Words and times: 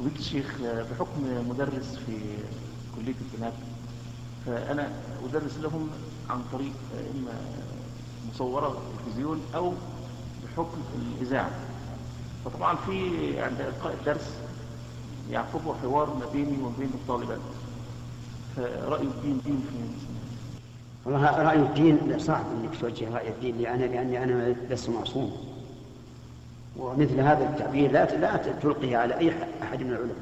فضيلة 0.00 0.18
الشيخ 0.18 0.54
بحكم 0.62 1.48
مدرس 1.48 1.98
في 2.06 2.18
كلية 2.96 3.14
البنات 3.32 3.52
فأنا 4.46 4.88
أدرس 5.24 5.58
لهم 5.62 5.90
عن 6.30 6.42
طريق 6.52 6.72
إما 7.14 7.32
مصورة 8.30 8.68
التلفزيون 8.78 9.40
أو 9.54 9.72
بحكم 10.44 10.78
الإذاعة. 11.18 11.50
فطبعا 12.44 12.76
في 12.76 13.40
عند 13.40 13.60
إلقاء 13.60 13.96
الدرس 14.00 14.34
يعقبه 15.30 15.74
حوار 15.82 16.14
ما 16.14 16.26
بيني 16.32 16.62
وما 16.62 16.72
بين 16.78 16.90
الطالبات. 16.94 17.40
فرأي 18.56 19.02
الدين 19.02 19.40
دين 19.44 19.64
في 19.70 21.10
والله 21.10 21.42
رأي 21.42 21.56
الدين 21.58 22.18
صعب 22.18 22.44
إنك 22.52 22.80
توجه 22.80 23.14
رأي 23.14 23.28
الدين 23.28 23.58
لأنا 23.58 23.84
لأني 23.84 24.24
أنا 24.24 24.54
لست 24.70 24.90
معصوم. 24.90 25.59
ومثل 26.80 27.20
هذا 27.20 27.44
التعبير 27.44 27.92
لا 27.92 28.04
لا 28.04 28.36
تلقيه 28.62 28.96
على 28.96 29.18
أي 29.18 29.32
أحد 29.62 29.82
من 29.82 29.90
العلماء. 29.90 30.16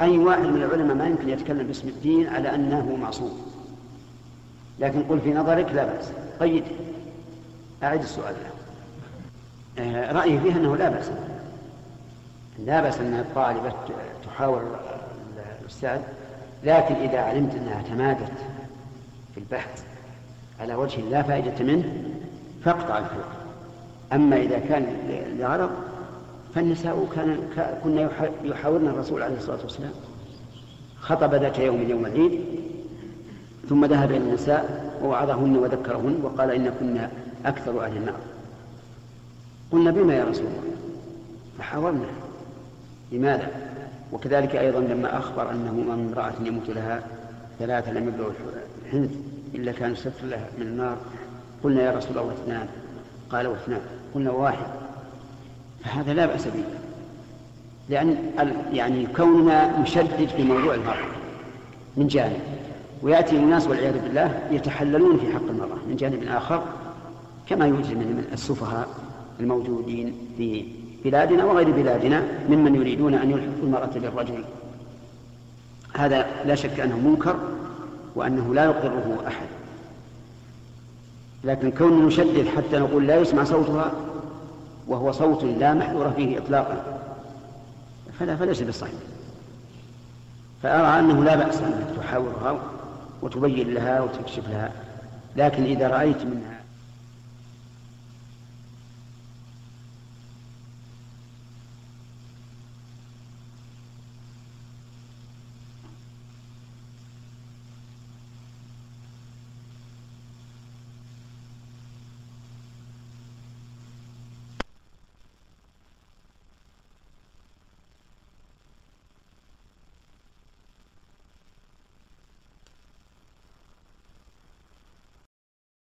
أي 0.00 0.18
واحد 0.18 0.42
من 0.42 0.62
العلماء 0.62 0.96
ما 0.96 1.06
يمكن 1.06 1.28
يتكلم 1.28 1.66
باسم 1.66 1.88
الدين 1.88 2.28
على 2.28 2.54
أنه 2.54 2.96
معصوم. 2.96 3.46
لكن 4.78 5.02
قل 5.02 5.20
في 5.20 5.34
نظرك 5.34 5.72
لا 5.72 5.84
بأس. 5.84 6.12
قيد 6.40 6.64
أعد 7.82 8.02
السؤال. 8.02 8.34
له 8.34 9.84
آه، 9.84 10.12
رأيي 10.12 10.40
فيه 10.40 10.56
أنه 10.56 10.76
لا 10.76 10.88
بأس. 10.88 11.10
لا 12.58 12.80
بأس 12.80 12.98
أن 12.98 13.14
الطالبة 13.14 13.72
تحاور 14.24 14.62
الأستاذ 15.60 16.00
لكن 16.64 16.94
إذا 16.94 17.20
علمت 17.20 17.54
أنها 17.54 17.82
تمادت 17.82 18.32
في 19.34 19.40
البحث 19.40 19.84
على 20.60 20.74
وجه 20.74 21.00
لا 21.00 21.22
فائدة 21.22 21.64
منه 21.64 21.84
فاقطع 22.64 22.98
الحوار 22.98 23.45
أما 24.12 24.36
إذا 24.36 24.58
كان 24.58 24.86
لغرض 25.38 25.70
فالنساء 26.54 27.08
كان 27.14 27.38
كنا 27.84 28.10
يحاورن 28.44 28.88
الرسول 28.88 29.22
عليه 29.22 29.36
الصلاة 29.36 29.58
والسلام. 29.62 29.92
خطب 31.00 31.34
ذات 31.34 31.58
يوم 31.58 31.82
يوم 31.82 32.06
العيد 32.06 32.40
ثم 33.68 33.84
ذهب 33.84 34.10
إلى 34.10 34.16
النساء 34.18 34.94
ووعظهن 35.02 35.56
وذكرهن 35.56 36.20
وقال 36.22 36.50
إن 36.50 36.72
كنا 36.80 37.10
أكثر 37.46 37.84
أهل 37.84 37.96
النار. 37.96 38.20
قلنا 39.72 39.90
بما 39.90 40.14
يا 40.14 40.24
رسول 40.24 40.46
الله؟ 40.46 40.76
فحاورنا 41.58 42.06
لماذا؟ 43.12 43.48
وكذلك 44.12 44.56
أيضا 44.56 44.80
لما 44.80 45.18
أخبر 45.18 45.50
أنه 45.50 45.72
من 45.72 46.10
امرأة 46.14 46.34
يموت 46.44 46.70
لها 46.70 47.02
ثلاثة 47.58 47.92
لم 47.92 48.08
يبلغوا 48.08 48.32
الحنث 48.86 49.10
إلا 49.54 49.72
كان 49.72 49.94
ستر 49.94 50.24
لها 50.24 50.48
من 50.58 50.66
النار 50.66 50.96
قلنا 51.64 51.82
يا 51.82 51.90
رسول 51.90 52.10
الله 52.10 52.22
واثنان. 52.22 52.68
قال 53.30 53.46
واثنان. 53.46 53.80
قلنا 54.16 54.30
واحد. 54.30 54.66
فهذا 55.84 56.14
لا 56.14 56.26
بأس 56.26 56.44
به. 56.44 56.64
لأن 57.88 58.16
يعني 58.72 59.06
كوننا 59.16 59.80
نشدد 59.80 60.28
في 60.36 60.42
موضوع 60.42 60.74
المرأة 60.74 61.06
من 61.96 62.06
جانب. 62.06 62.40
ويأتي 63.02 63.36
الناس 63.36 63.66
والعياذ 63.66 64.02
بالله 64.02 64.40
يتحللون 64.50 65.18
في 65.18 65.32
حق 65.32 65.48
المرأة 65.48 65.78
من 65.88 65.96
جانب 65.96 66.22
آخر 66.28 66.62
كما 67.48 67.66
يوجد 67.66 67.96
من 67.96 68.24
السفهاء 68.32 68.88
الموجودين 69.40 70.14
في 70.36 70.64
بلادنا 71.04 71.44
وغير 71.44 71.70
بلادنا 71.70 72.22
ممن 72.48 72.74
يريدون 72.74 73.14
أن 73.14 73.30
يلحقوا 73.30 73.62
المرأة 73.62 73.90
بالرجل. 73.94 74.44
هذا 75.94 76.26
لا 76.46 76.54
شك 76.54 76.80
أنه 76.80 76.98
منكر 76.98 77.36
وأنه 78.14 78.54
لا 78.54 78.64
يقره 78.64 79.24
أحد. 79.26 79.46
لكن 81.46 81.70
كون 81.70 82.06
نشدد 82.06 82.46
حتى 82.56 82.78
نقول 82.78 83.06
لا 83.06 83.16
يسمع 83.16 83.44
صوتها 83.44 83.92
وهو 84.88 85.12
صوت 85.12 85.44
لا 85.44 85.74
محذور 85.74 86.10
فيه 86.10 86.38
إطلاقا 86.38 86.98
فلا 88.18 88.36
فليس 88.36 88.62
بالصحيح. 88.62 89.00
فأرى 90.62 90.98
أنه 90.98 91.24
لا 91.24 91.36
بأس 91.36 91.60
أنك 91.60 91.86
تحاورها 91.96 92.60
وتبين 93.22 93.74
لها 93.74 94.00
وتكشف 94.00 94.48
لها 94.50 94.72
لكن 95.36 95.62
إذا 95.64 95.88
رأيت 95.88 96.22
منها 96.22 96.60